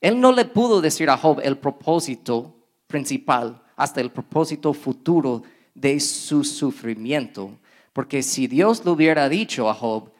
[0.00, 2.54] Él no le pudo decir a Job el propósito
[2.86, 5.42] principal, hasta el propósito futuro
[5.74, 7.58] de su sufrimiento,
[7.94, 10.10] porque si Dios lo hubiera dicho a Job,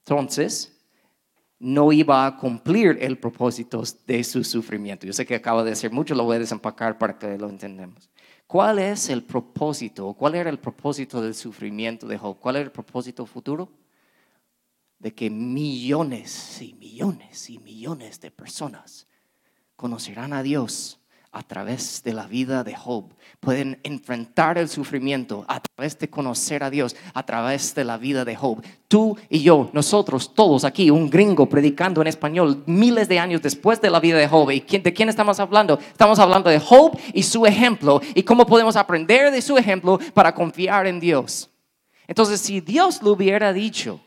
[0.00, 0.78] entonces
[1.58, 5.06] no iba a cumplir el propósito de su sufrimiento.
[5.06, 8.10] Yo sé que acabo de decir mucho, lo voy a desempacar para que lo entendamos.
[8.46, 10.12] ¿Cuál es el propósito?
[10.12, 12.36] ¿Cuál era el propósito del sufrimiento de Job?
[12.38, 13.72] ¿Cuál era el propósito futuro?
[14.98, 19.06] De que millones y millones y millones de personas
[19.76, 21.00] conocerán a Dios
[21.34, 23.12] a través de la vida de Job.
[23.40, 28.24] Pueden enfrentar el sufrimiento a través de conocer a Dios, a través de la vida
[28.24, 28.62] de Job.
[28.86, 33.80] Tú y yo, nosotros todos aquí, un gringo predicando en español miles de años después
[33.80, 34.48] de la vida de Job.
[34.52, 35.76] ¿Y de quién estamos hablando?
[35.78, 40.32] Estamos hablando de Job y su ejemplo y cómo podemos aprender de su ejemplo para
[40.32, 41.50] confiar en Dios.
[42.06, 44.00] Entonces, si Dios lo hubiera dicho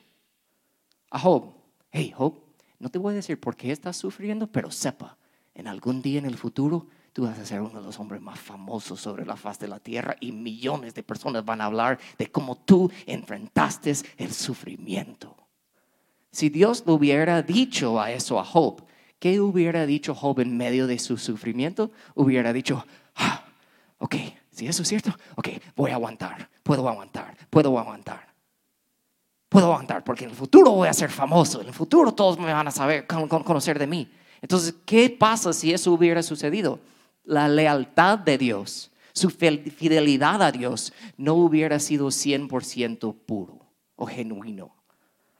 [1.12, 1.52] a Job,
[1.92, 2.36] hey Job,
[2.80, 5.18] no te voy a decir por qué estás sufriendo, pero sepa,
[5.54, 6.88] en algún día en el futuro
[7.18, 9.80] tú vas a ser uno de los hombres más famosos sobre la faz de la
[9.80, 15.36] tierra y millones de personas van a hablar de cómo tú enfrentaste el sufrimiento.
[16.32, 18.86] Si Dios le hubiera dicho a eso a Job,
[19.18, 21.90] ¿qué hubiera dicho Job en medio de su sufrimiento?
[22.14, 23.46] Hubiera dicho, ah,
[23.98, 24.16] ok,
[24.52, 28.32] si eso es cierto, ok, voy a aguantar, puedo aguantar, puedo aguantar.
[29.50, 32.54] Puedo aguantar porque en el futuro voy a ser famoso, en el futuro todos me
[32.54, 34.08] van a saber, conocer de mí.
[34.40, 36.80] Entonces, ¿qué pasa si eso hubiera sucedido?
[37.28, 43.60] La lealtad de Dios, su fidelidad a Dios no hubiera sido 100% puro
[43.98, 44.74] o genuino.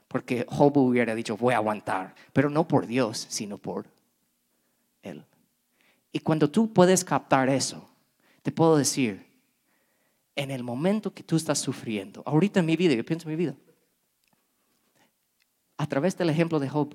[0.06, 3.86] Porque Job hubiera dicho, voy a aguantar, pero no por Dios, sino por
[5.02, 5.24] Él.
[6.12, 7.88] Y cuando tú puedes captar eso,
[8.42, 9.26] te puedo decir,
[10.36, 13.36] en el momento que tú estás sufriendo, ahorita en mi vida, yo pienso en mi
[13.36, 13.56] vida,
[15.78, 16.94] a través del ejemplo de Job,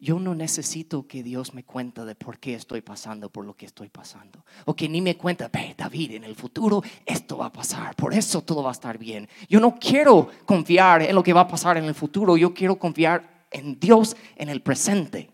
[0.00, 3.66] yo no necesito que Dios me cuente de por qué estoy pasando por lo que
[3.66, 4.44] estoy pasando.
[4.64, 8.40] O que ni me cuente, David, en el futuro esto va a pasar, por eso
[8.40, 9.28] todo va a estar bien.
[9.48, 12.78] Yo no quiero confiar en lo que va a pasar en el futuro, yo quiero
[12.78, 15.30] confiar en Dios en el presente.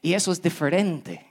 [0.00, 1.26] Y eso es diferente.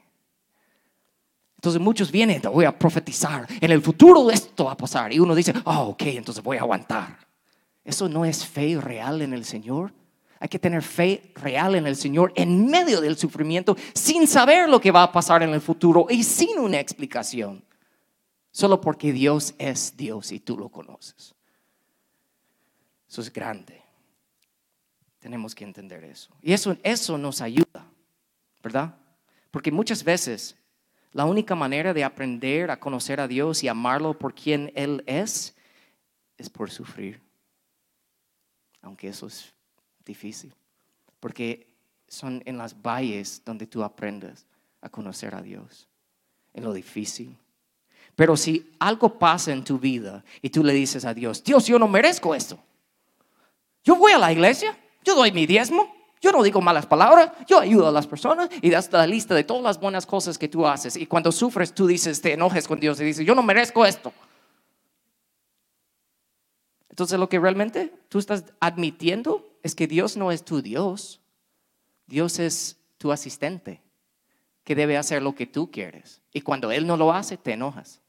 [1.55, 5.13] Entonces muchos vienen, voy a profetizar, en el futuro esto va a pasar.
[5.13, 7.19] Y uno dice, oh, ok, entonces voy a aguantar.
[7.85, 9.93] Eso no es fe real en el Señor.
[10.43, 14.81] Hay que tener fe real en el Señor en medio del sufrimiento, sin saber lo
[14.81, 17.63] que va a pasar en el futuro y sin una explicación.
[18.51, 21.33] Solo porque Dios es Dios y tú lo conoces.
[23.07, 23.81] Eso es grande.
[25.19, 26.35] Tenemos que entender eso.
[26.41, 27.89] Y eso, eso nos ayuda,
[28.61, 28.97] ¿verdad?
[29.49, 30.57] Porque muchas veces
[31.13, 35.55] la única manera de aprender a conocer a Dios y amarlo por quien Él es
[36.37, 37.21] es por sufrir.
[38.81, 39.52] Aunque eso es
[40.05, 40.53] difícil,
[41.19, 41.67] porque
[42.07, 44.45] son en las valles donde tú aprendes
[44.81, 45.87] a conocer a Dios,
[46.53, 47.35] en lo difícil.
[48.15, 51.79] Pero si algo pasa en tu vida y tú le dices a Dios, Dios, yo
[51.79, 52.59] no merezco esto.
[53.83, 57.59] Yo voy a la iglesia, yo doy mi diezmo, yo no digo malas palabras, yo
[57.59, 60.65] ayudo a las personas y das la lista de todas las buenas cosas que tú
[60.65, 60.95] haces.
[60.95, 64.13] Y cuando sufres, tú dices, te enojes con Dios y dices, yo no merezco esto.
[66.89, 71.21] Entonces lo que realmente tú estás admitiendo es que Dios no es tu Dios.
[72.05, 73.81] Dios es tu asistente
[74.63, 76.21] que debe hacer lo que tú quieres.
[76.31, 78.01] Y cuando Él no lo hace, te enojas.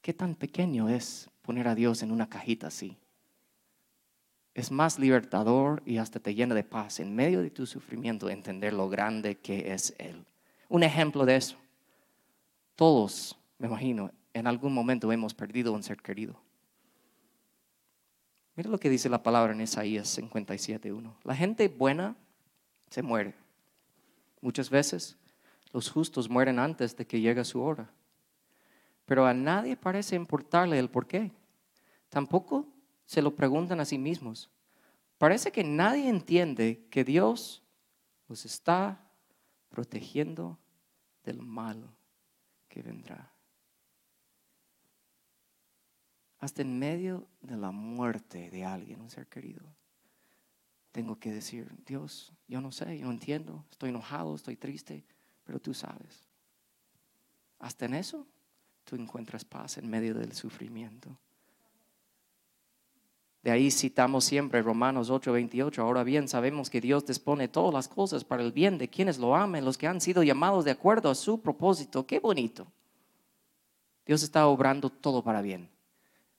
[0.00, 2.96] ¿Qué tan pequeño es poner a Dios en una cajita así?
[4.54, 8.72] Es más libertador y hasta te llena de paz en medio de tu sufrimiento entender
[8.72, 10.24] lo grande que es Él.
[10.68, 11.56] Un ejemplo de eso.
[12.76, 16.40] Todos, me imagino, en algún momento hemos perdido un ser querido.
[18.54, 21.14] Mira lo que dice la palabra en Isaías 57.1.
[21.24, 22.16] La gente buena
[22.90, 23.34] se muere.
[24.40, 25.16] Muchas veces
[25.72, 27.90] los justos mueren antes de que llegue su hora.
[29.06, 31.32] Pero a nadie parece importarle el por qué.
[32.08, 32.66] Tampoco
[33.06, 34.50] se lo preguntan a sí mismos.
[35.16, 37.62] Parece que nadie entiende que Dios
[38.28, 39.00] los está
[39.68, 40.58] protegiendo
[41.24, 41.88] del mal
[42.68, 43.32] que vendrá.
[46.42, 49.62] Hasta en medio de la muerte de alguien, un ser querido,
[50.90, 55.04] tengo que decir, Dios, yo no sé, yo no entiendo, estoy enojado, estoy triste,
[55.44, 56.28] pero tú sabes.
[57.60, 58.26] Hasta en eso
[58.82, 61.16] tú encuentras paz en medio del sufrimiento.
[63.44, 65.80] De ahí citamos siempre Romanos 8:28.
[65.80, 69.36] Ahora bien, sabemos que Dios dispone todas las cosas para el bien de quienes lo
[69.36, 72.04] amen, los que han sido llamados de acuerdo a su propósito.
[72.04, 72.66] Qué bonito.
[74.04, 75.70] Dios está obrando todo para bien.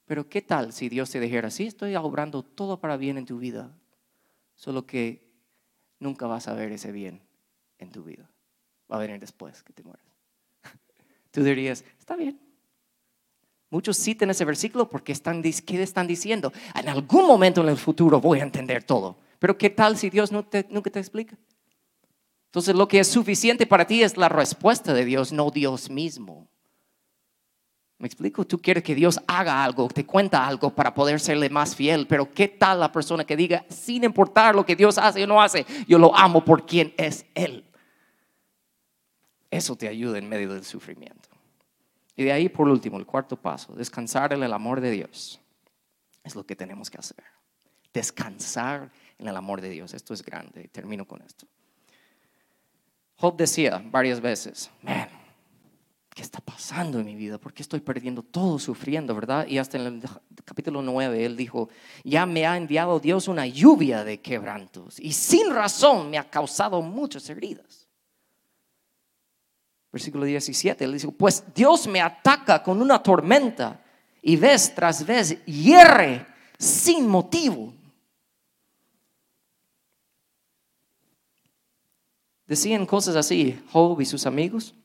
[0.05, 3.37] Pero ¿qué tal si Dios te dijera, sí, estoy obrando todo para bien en tu
[3.37, 3.71] vida,
[4.55, 5.31] solo que
[5.99, 7.21] nunca vas a ver ese bien
[7.77, 8.29] en tu vida?
[8.91, 10.05] Va a venir después que te mueras.
[11.31, 12.39] Tú dirías, está bien.
[13.69, 16.53] Muchos citan ese versículo porque están, ¿qué están diciendo?
[16.75, 19.17] En algún momento en el futuro voy a entender todo.
[19.39, 21.35] Pero ¿qué tal si Dios nunca te explica?
[22.53, 26.47] Entonces lo que es suficiente para ti es la respuesta de Dios, no Dios mismo.
[27.97, 28.45] ¿Me explico?
[28.45, 32.31] Tú quieres que Dios haga algo, te cuenta algo para poder serle más fiel, pero
[32.33, 35.65] ¿qué tal la persona que diga, sin importar lo que Dios hace o no hace,
[35.87, 37.63] yo lo amo por quien es Él?
[39.49, 41.29] Eso te ayuda en medio del sufrimiento.
[42.15, 45.39] Y de ahí, por último, el cuarto paso, descansar en el amor de Dios.
[46.23, 47.23] Es lo que tenemos que hacer.
[47.93, 49.93] Descansar en el amor de Dios.
[49.93, 50.67] Esto es grande.
[50.69, 51.47] Termino con esto.
[53.15, 55.07] Job decía varias veces, man,
[56.13, 57.37] ¿qué está pasando en mi vida?
[57.37, 59.47] ¿Por qué estoy perdiendo todo sufriendo, verdad?
[59.47, 60.03] Y hasta en el
[60.45, 61.69] capítulo 9 él dijo,
[62.03, 66.81] ya me ha enviado Dios una lluvia de quebrantos y sin razón me ha causado
[66.81, 67.87] muchas heridas.
[69.91, 73.83] Versículo 17, él dice, pues Dios me ataca con una tormenta
[74.21, 76.25] y vez tras vez hierre
[76.57, 77.73] sin motivo.
[82.45, 84.75] Decían cosas así Job y sus amigos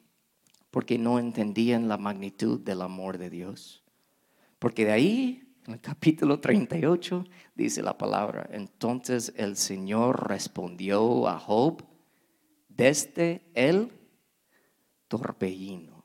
[0.70, 3.83] porque no entendían la magnitud del amor de Dios.
[4.59, 11.38] Porque de ahí, en el capítulo 38, dice la palabra, entonces el Señor respondió a
[11.38, 11.85] Job
[12.68, 13.92] desde el
[15.09, 16.04] torbellino,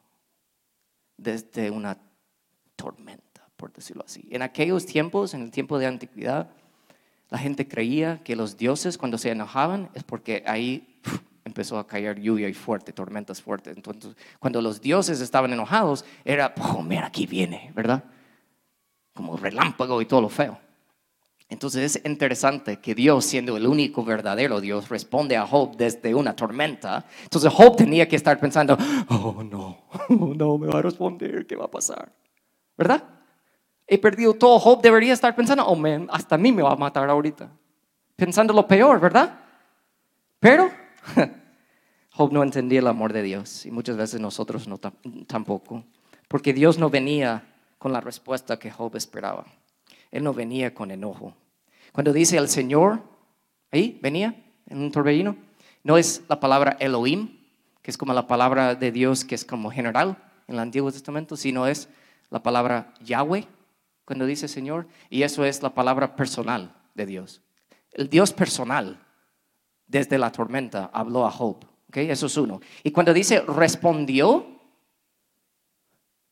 [1.17, 1.97] desde una
[2.75, 4.27] tormenta, por decirlo así.
[4.31, 6.49] En aquellos tiempos, en el tiempo de antigüedad,
[7.29, 10.99] la gente creía que los dioses cuando se enojaban es porque ahí
[11.53, 13.77] empezó a caer lluvia y fuerte, tormentas fuertes.
[13.77, 18.03] Entonces, cuando los dioses estaban enojados, era, oh, mira, aquí viene, ¿verdad?
[19.13, 20.59] Como relámpago y todo lo feo.
[21.47, 26.35] Entonces es interesante que Dios, siendo el único verdadero Dios, responde a Job desde una
[26.35, 27.05] tormenta.
[27.21, 28.75] Entonces Job tenía que estar pensando,
[29.09, 32.11] oh no, oh, no me va a responder, ¿qué va a pasar?
[32.75, 33.03] ¿Verdad?
[33.85, 34.57] He perdido todo.
[34.57, 37.51] Job debería estar pensando, oh man, hasta a mí me va a matar ahorita.
[38.15, 39.39] Pensando lo peor, ¿verdad?
[40.39, 40.71] Pero
[42.15, 44.77] Job no entendía el amor de Dios y muchas veces nosotros no
[45.27, 45.83] tampoco,
[46.27, 49.45] porque Dios no venía con la respuesta que Job esperaba.
[50.11, 51.33] Él no venía con enojo,
[51.93, 53.03] cuando dice el Señor,
[53.71, 54.35] ahí venía
[54.67, 55.37] en un torbellino,
[55.83, 57.37] no es la palabra Elohim,
[57.83, 61.37] que es como la palabra de Dios que es como general en el Antiguo Testamento,
[61.37, 61.89] sino es
[62.31, 63.45] la palabra Yahweh,
[64.05, 67.41] cuando dice Señor, y eso es la palabra personal de Dios.
[67.91, 68.99] El Dios personal,
[69.85, 71.63] desde la tormenta, habló a Job.
[71.95, 72.59] Eso es uno.
[72.83, 74.47] Y cuando dice respondió,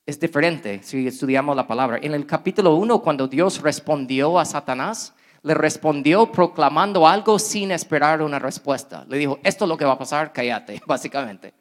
[0.05, 1.99] es diferente si estudiamos la palabra.
[2.01, 8.21] En el capítulo 1, cuando Dios respondió a Satanás, le respondió proclamando algo sin esperar
[8.21, 9.05] una respuesta.
[9.07, 11.53] Le dijo, esto es lo que va a pasar, cállate, básicamente.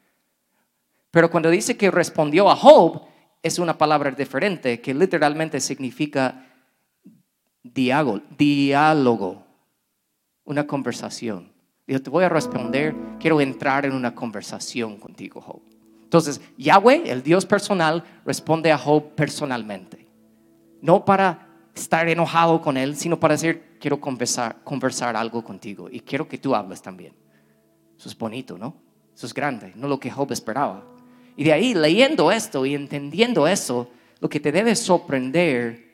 [1.11, 3.03] Pero cuando dice que respondió a Job,
[3.43, 6.47] es una palabra diferente que literalmente significa
[7.63, 9.43] diálogo,
[10.45, 11.53] una conversación.
[11.91, 15.61] Dijo, te voy a responder, quiero entrar en una conversación contigo, Job.
[16.05, 20.07] Entonces, Yahweh, el Dios personal, responde a Job personalmente.
[20.81, 25.99] No para estar enojado con él, sino para decir, quiero conversar, conversar algo contigo y
[25.99, 27.13] quiero que tú hables también.
[27.99, 28.77] Eso es bonito, ¿no?
[29.13, 30.85] Eso es grande, no lo que Job esperaba.
[31.37, 35.91] Y de ahí, leyendo esto y entendiendo eso, lo que te debe sorprender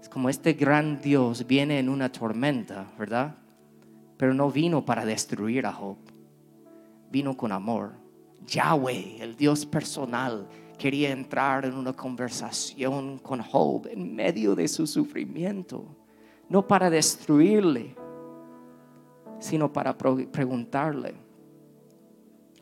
[0.00, 3.36] es como este gran Dios viene en una tormenta, ¿verdad?
[4.22, 5.96] Pero no vino para destruir a Job,
[7.10, 7.94] vino con amor.
[8.46, 10.46] Yahweh, el Dios personal,
[10.78, 15.84] quería entrar en una conversación con Job en medio de su sufrimiento,
[16.48, 17.96] no para destruirle,
[19.40, 21.16] sino para preguntarle.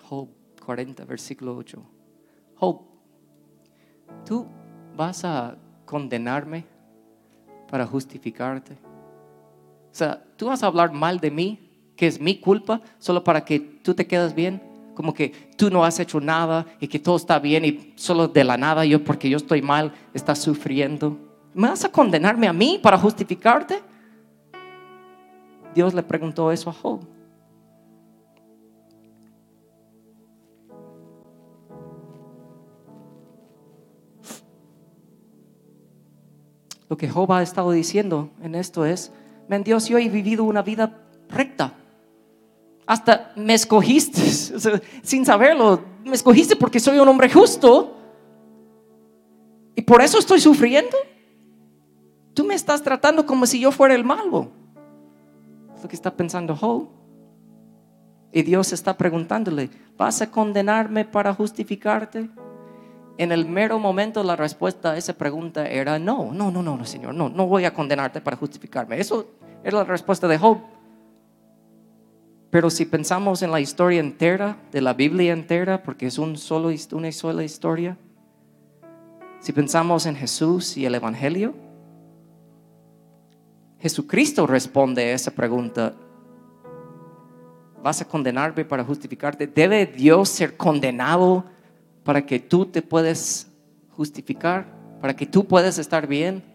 [0.01, 0.31] Job
[0.65, 1.83] 40, versículo 8.
[2.55, 2.81] Job,
[4.25, 4.47] ¿tú
[4.97, 6.65] vas a condenarme
[7.69, 8.79] para justificarte?
[9.91, 13.45] O sea, ¿tú vas a hablar mal de mí, que es mi culpa, solo para
[13.45, 14.71] que tú te quedas bien?
[15.01, 18.45] como que tú no has hecho nada y que todo está bien y solo de
[18.45, 21.17] la nada yo porque yo estoy mal estás sufriendo.
[21.55, 23.83] ¿Me vas a condenarme a mí para justificarte?
[25.75, 27.01] Dios le preguntó eso a Job.
[36.91, 39.15] Lo que Job ha estado diciendo en esto es,
[39.59, 41.75] Dios, yo he vivido una vida recta
[42.91, 44.21] hasta me escogiste,
[45.03, 47.97] sin saberlo, me escogiste porque soy un hombre justo
[49.77, 50.97] y por eso estoy sufriendo.
[52.35, 54.51] Tú me estás tratando como si yo fuera el malo.
[55.81, 56.89] Lo que está pensando Job.
[58.33, 62.29] Y Dios está preguntándole, ¿vas a condenarme para justificarte?
[63.19, 67.15] En el mero momento la respuesta a esa pregunta era no, no, no, no, Señor,
[67.15, 68.99] no, no voy a condenarte para justificarme.
[68.99, 69.29] Eso
[69.65, 70.59] era la respuesta de Job.
[72.51, 76.71] Pero si pensamos en la historia entera, de la Biblia entera, porque es un solo,
[76.93, 77.97] una sola historia,
[79.39, 81.55] si pensamos en Jesús y el Evangelio,
[83.81, 85.95] Jesucristo responde a esa pregunta.
[87.83, 89.47] ¿Vas a condenarme para justificarte?
[89.47, 91.45] ¿Debe Dios ser condenado
[92.05, 93.47] para que tú te puedas
[93.91, 94.67] justificar?
[95.01, 96.50] ¿Para que tú puedas estar bien?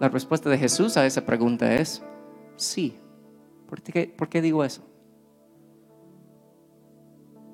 [0.00, 2.02] La respuesta de Jesús a esa pregunta es,
[2.56, 2.98] Sí.
[3.68, 4.82] ¿Por qué, ¿Por qué digo eso?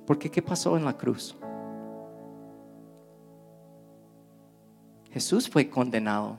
[0.07, 1.37] Porque ¿qué pasó en la cruz?
[5.11, 6.39] Jesús fue condenado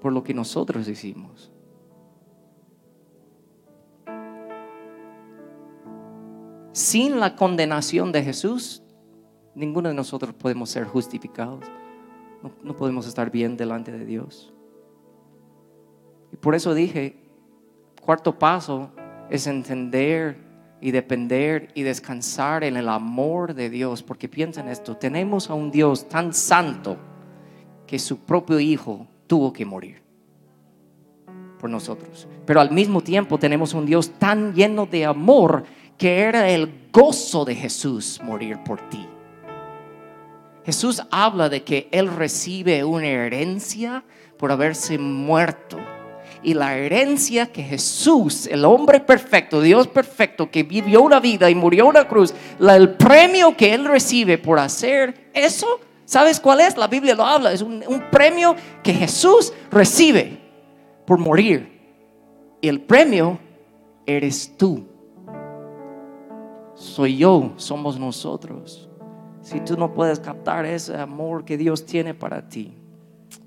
[0.00, 1.52] por lo que nosotros hicimos.
[6.72, 8.82] sin la condenación de Jesús,
[9.54, 11.64] ninguno de nosotros podemos ser justificados.
[12.62, 14.52] No, podemos estar bien delante de Dios.
[16.32, 17.16] Y por eso dije,
[18.00, 18.90] cuarto paso
[19.30, 20.36] es entender
[20.80, 24.02] y depender y descansar en el amor de Dios.
[24.02, 26.96] Porque piensen esto, tenemos a un Dios tan santo
[27.86, 30.02] que su propio Hijo tuvo que morir
[31.60, 32.26] por nosotros.
[32.44, 35.64] Pero al mismo tiempo tenemos un Dios tan lleno de amor
[35.96, 39.06] que era el gozo de Jesús morir por ti.
[40.64, 44.04] Jesús habla de que Él recibe una herencia
[44.36, 45.78] por haberse muerto
[46.42, 51.54] y la herencia que Jesús, el hombre perfecto, Dios perfecto, que vivió una vida y
[51.54, 56.76] murió una cruz, el premio que Él recibe por hacer eso, ¿sabes cuál es?
[56.76, 60.40] La Biblia lo habla, es un, un premio que Jesús recibe
[61.06, 61.80] por morir.
[62.60, 63.38] Y el premio
[64.06, 64.86] eres tú.
[66.74, 68.88] Soy yo, somos nosotros.
[69.52, 72.74] Si tú no puedes captar ese amor que Dios tiene para ti,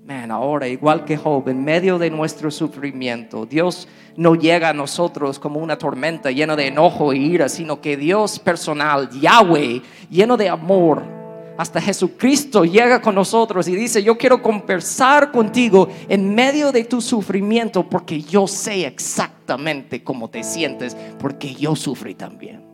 [0.05, 5.39] Man, ahora, igual que Job, en medio de nuestro sufrimiento, Dios no llega a nosotros
[5.39, 9.81] como una tormenta llena de enojo e ira, sino que Dios personal, Yahweh,
[10.11, 11.03] lleno de amor,
[11.57, 17.01] hasta Jesucristo llega con nosotros y dice, yo quiero conversar contigo en medio de tu
[17.01, 22.64] sufrimiento porque yo sé exactamente cómo te sientes, porque yo sufrí también.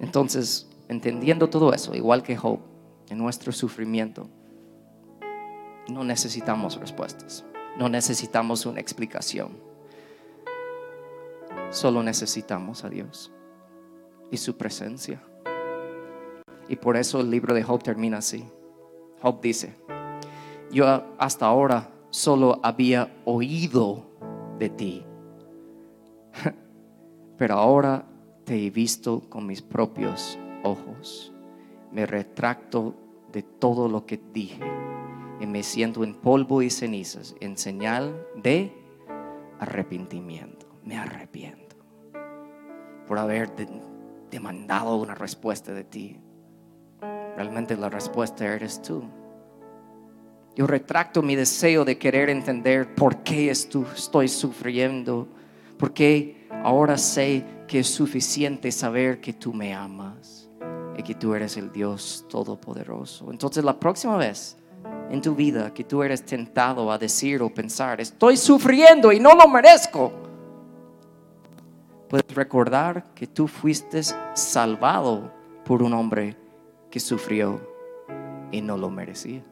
[0.00, 2.60] Entonces, entendiendo todo eso, igual que Job,
[3.08, 4.28] en nuestro sufrimiento,
[5.88, 7.44] no necesitamos respuestas,
[7.78, 9.58] no necesitamos una explicación,
[11.70, 13.32] solo necesitamos a Dios
[14.30, 15.22] y su presencia.
[16.68, 18.44] Y por eso el libro de Job termina así.
[19.22, 19.74] Job dice,
[20.70, 20.86] yo
[21.18, 24.06] hasta ahora solo había oído
[24.58, 25.04] de ti,
[27.38, 28.04] pero ahora
[28.54, 31.32] he visto con mis propios ojos.
[31.92, 32.94] Me retracto
[33.32, 34.64] de todo lo que dije
[35.40, 38.72] y me siento en polvo y cenizas en señal de
[39.58, 40.66] arrepentimiento.
[40.84, 41.76] Me arrepiento
[43.06, 43.50] por haber
[44.30, 46.20] demandado una respuesta de ti.
[47.36, 49.04] Realmente la respuesta eres tú.
[50.56, 55.28] Yo retracto mi deseo de querer entender por qué estoy sufriendo,
[55.78, 60.48] por qué ahora sé que es suficiente saber que tú me amas
[60.96, 63.30] y que tú eres el Dios todopoderoso.
[63.30, 64.56] Entonces la próxima vez
[65.10, 69.34] en tu vida que tú eres tentado a decir o pensar, estoy sufriendo y no
[69.34, 70.12] lo merezco,
[72.08, 74.02] puedes recordar que tú fuiste
[74.34, 75.32] salvado
[75.64, 76.36] por un hombre
[76.90, 77.60] que sufrió
[78.50, 79.44] y no lo merecía.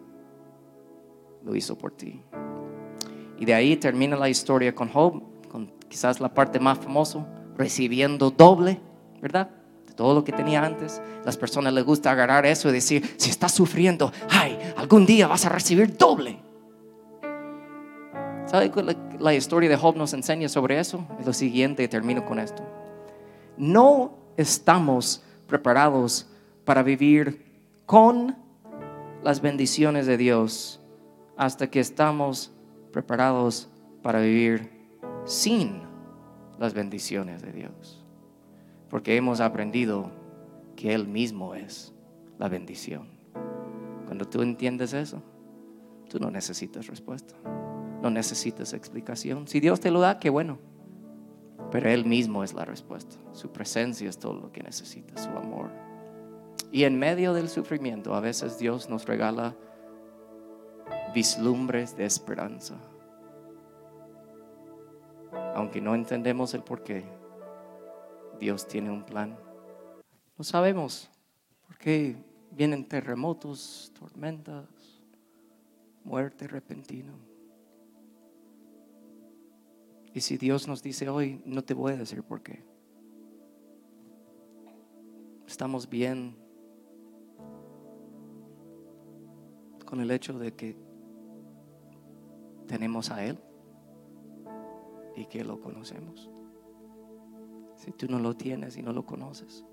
[1.44, 2.22] Lo hizo por ti.
[3.38, 8.30] Y de ahí termina la historia con Job, con quizás la parte más famosa recibiendo
[8.30, 8.80] doble,
[9.20, 9.50] ¿verdad?
[9.86, 11.00] De todo lo que tenía antes.
[11.24, 15.44] Las personas les gusta agarrar eso y decir, si estás sufriendo, ay, algún día vas
[15.46, 16.38] a recibir doble.
[18.46, 21.04] ¿Sabe la, la historia de Job nos enseña sobre eso?
[21.18, 22.62] Es lo siguiente y termino con esto.
[23.56, 26.26] No estamos preparados
[26.64, 27.44] para vivir
[27.86, 28.36] con
[29.22, 30.80] las bendiciones de Dios
[31.36, 32.52] hasta que estamos
[32.92, 33.68] preparados
[34.02, 34.70] para vivir
[35.24, 35.85] sin
[36.58, 38.04] las bendiciones de Dios.
[38.88, 40.10] Porque hemos aprendido
[40.76, 41.92] que Él mismo es
[42.38, 43.08] la bendición.
[44.06, 45.22] Cuando tú entiendes eso,
[46.08, 47.34] tú no necesitas respuesta,
[48.02, 49.48] no necesitas explicación.
[49.48, 50.58] Si Dios te lo da, qué bueno.
[51.70, 53.16] Pero Él mismo es la respuesta.
[53.32, 55.70] Su presencia es todo lo que necesitas, su amor.
[56.70, 59.56] Y en medio del sufrimiento, a veces Dios nos regala
[61.12, 62.76] vislumbres de esperanza
[65.54, 67.04] aunque no entendemos el por qué,
[68.38, 69.38] Dios tiene un plan.
[70.36, 71.10] No sabemos
[71.66, 72.16] por qué
[72.50, 74.66] vienen terremotos, tormentas,
[76.04, 77.12] muerte repentina.
[80.12, 82.64] Y si Dios nos dice hoy, no te voy a decir por qué.
[85.46, 86.36] Estamos bien
[89.84, 90.76] con el hecho de que
[92.66, 93.38] tenemos a Él
[95.16, 96.30] y que lo conocemos.
[97.76, 99.64] Si tú no lo tienes y no lo conoces,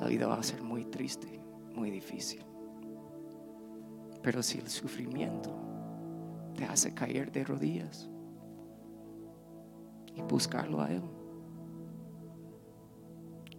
[0.00, 1.40] la vida va a ser muy triste,
[1.74, 2.44] muy difícil.
[4.22, 5.54] Pero si el sufrimiento
[6.54, 8.10] te hace caer de rodillas
[10.14, 11.02] y buscarlo a Él,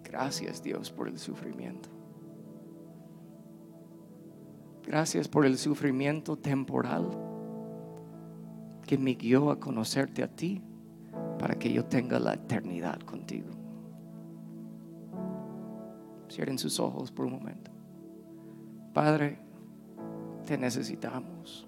[0.03, 1.89] gracias Dios por el sufrimiento.
[4.83, 7.09] Gracias por el sufrimiento temporal
[8.87, 10.63] que me guió a conocerte a ti
[11.39, 13.49] para que yo tenga la eternidad contigo.
[16.29, 17.71] Cierren sus ojos por un momento.
[18.93, 19.39] Padre,
[20.45, 21.65] te necesitamos.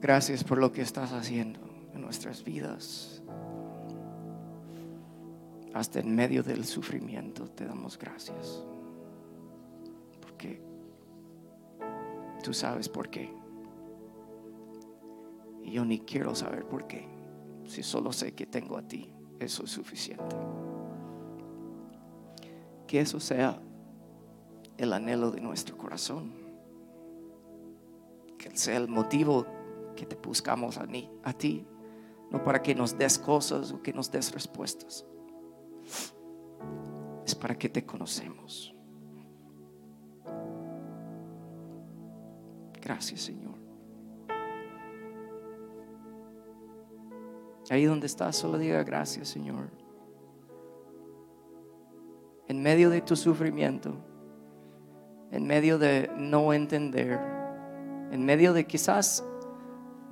[0.00, 1.60] Gracias por lo que estás haciendo
[1.94, 3.22] en nuestras vidas.
[5.72, 8.64] Hasta en medio del sufrimiento te damos gracias.
[12.42, 13.34] Tú sabes por qué.
[15.62, 17.08] Y yo ni quiero saber por qué.
[17.64, 20.36] Si solo sé que tengo a ti, eso es suficiente.
[22.86, 23.62] Que eso sea
[24.76, 26.32] el anhelo de nuestro corazón.
[28.36, 29.46] Que sea el motivo
[29.94, 30.86] que te buscamos a,
[31.22, 31.66] a ti,
[32.30, 35.06] no para que nos des cosas o que nos des respuestas.
[37.24, 38.74] Es para que te conocemos.
[42.82, 43.54] Gracias, Señor.
[47.70, 49.70] Ahí donde estás, solo diga gracias, Señor.
[52.48, 53.94] En medio de tu sufrimiento,
[55.30, 57.18] en medio de no entender,
[58.10, 59.24] en medio de quizás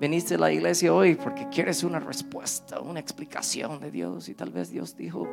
[0.01, 4.51] Veniste a la iglesia hoy porque quieres una respuesta, una explicación de Dios y tal
[4.51, 5.29] vez Dios dijo,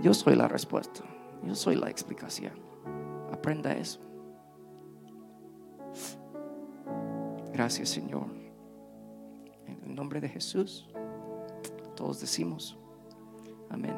[0.00, 1.00] yo soy la respuesta,
[1.42, 2.52] yo soy la explicación.
[3.32, 3.98] Aprenda eso.
[7.56, 8.26] Gracias Señor.
[9.66, 10.86] En el nombre de Jesús,
[11.96, 12.78] todos decimos,
[13.70, 13.96] amén.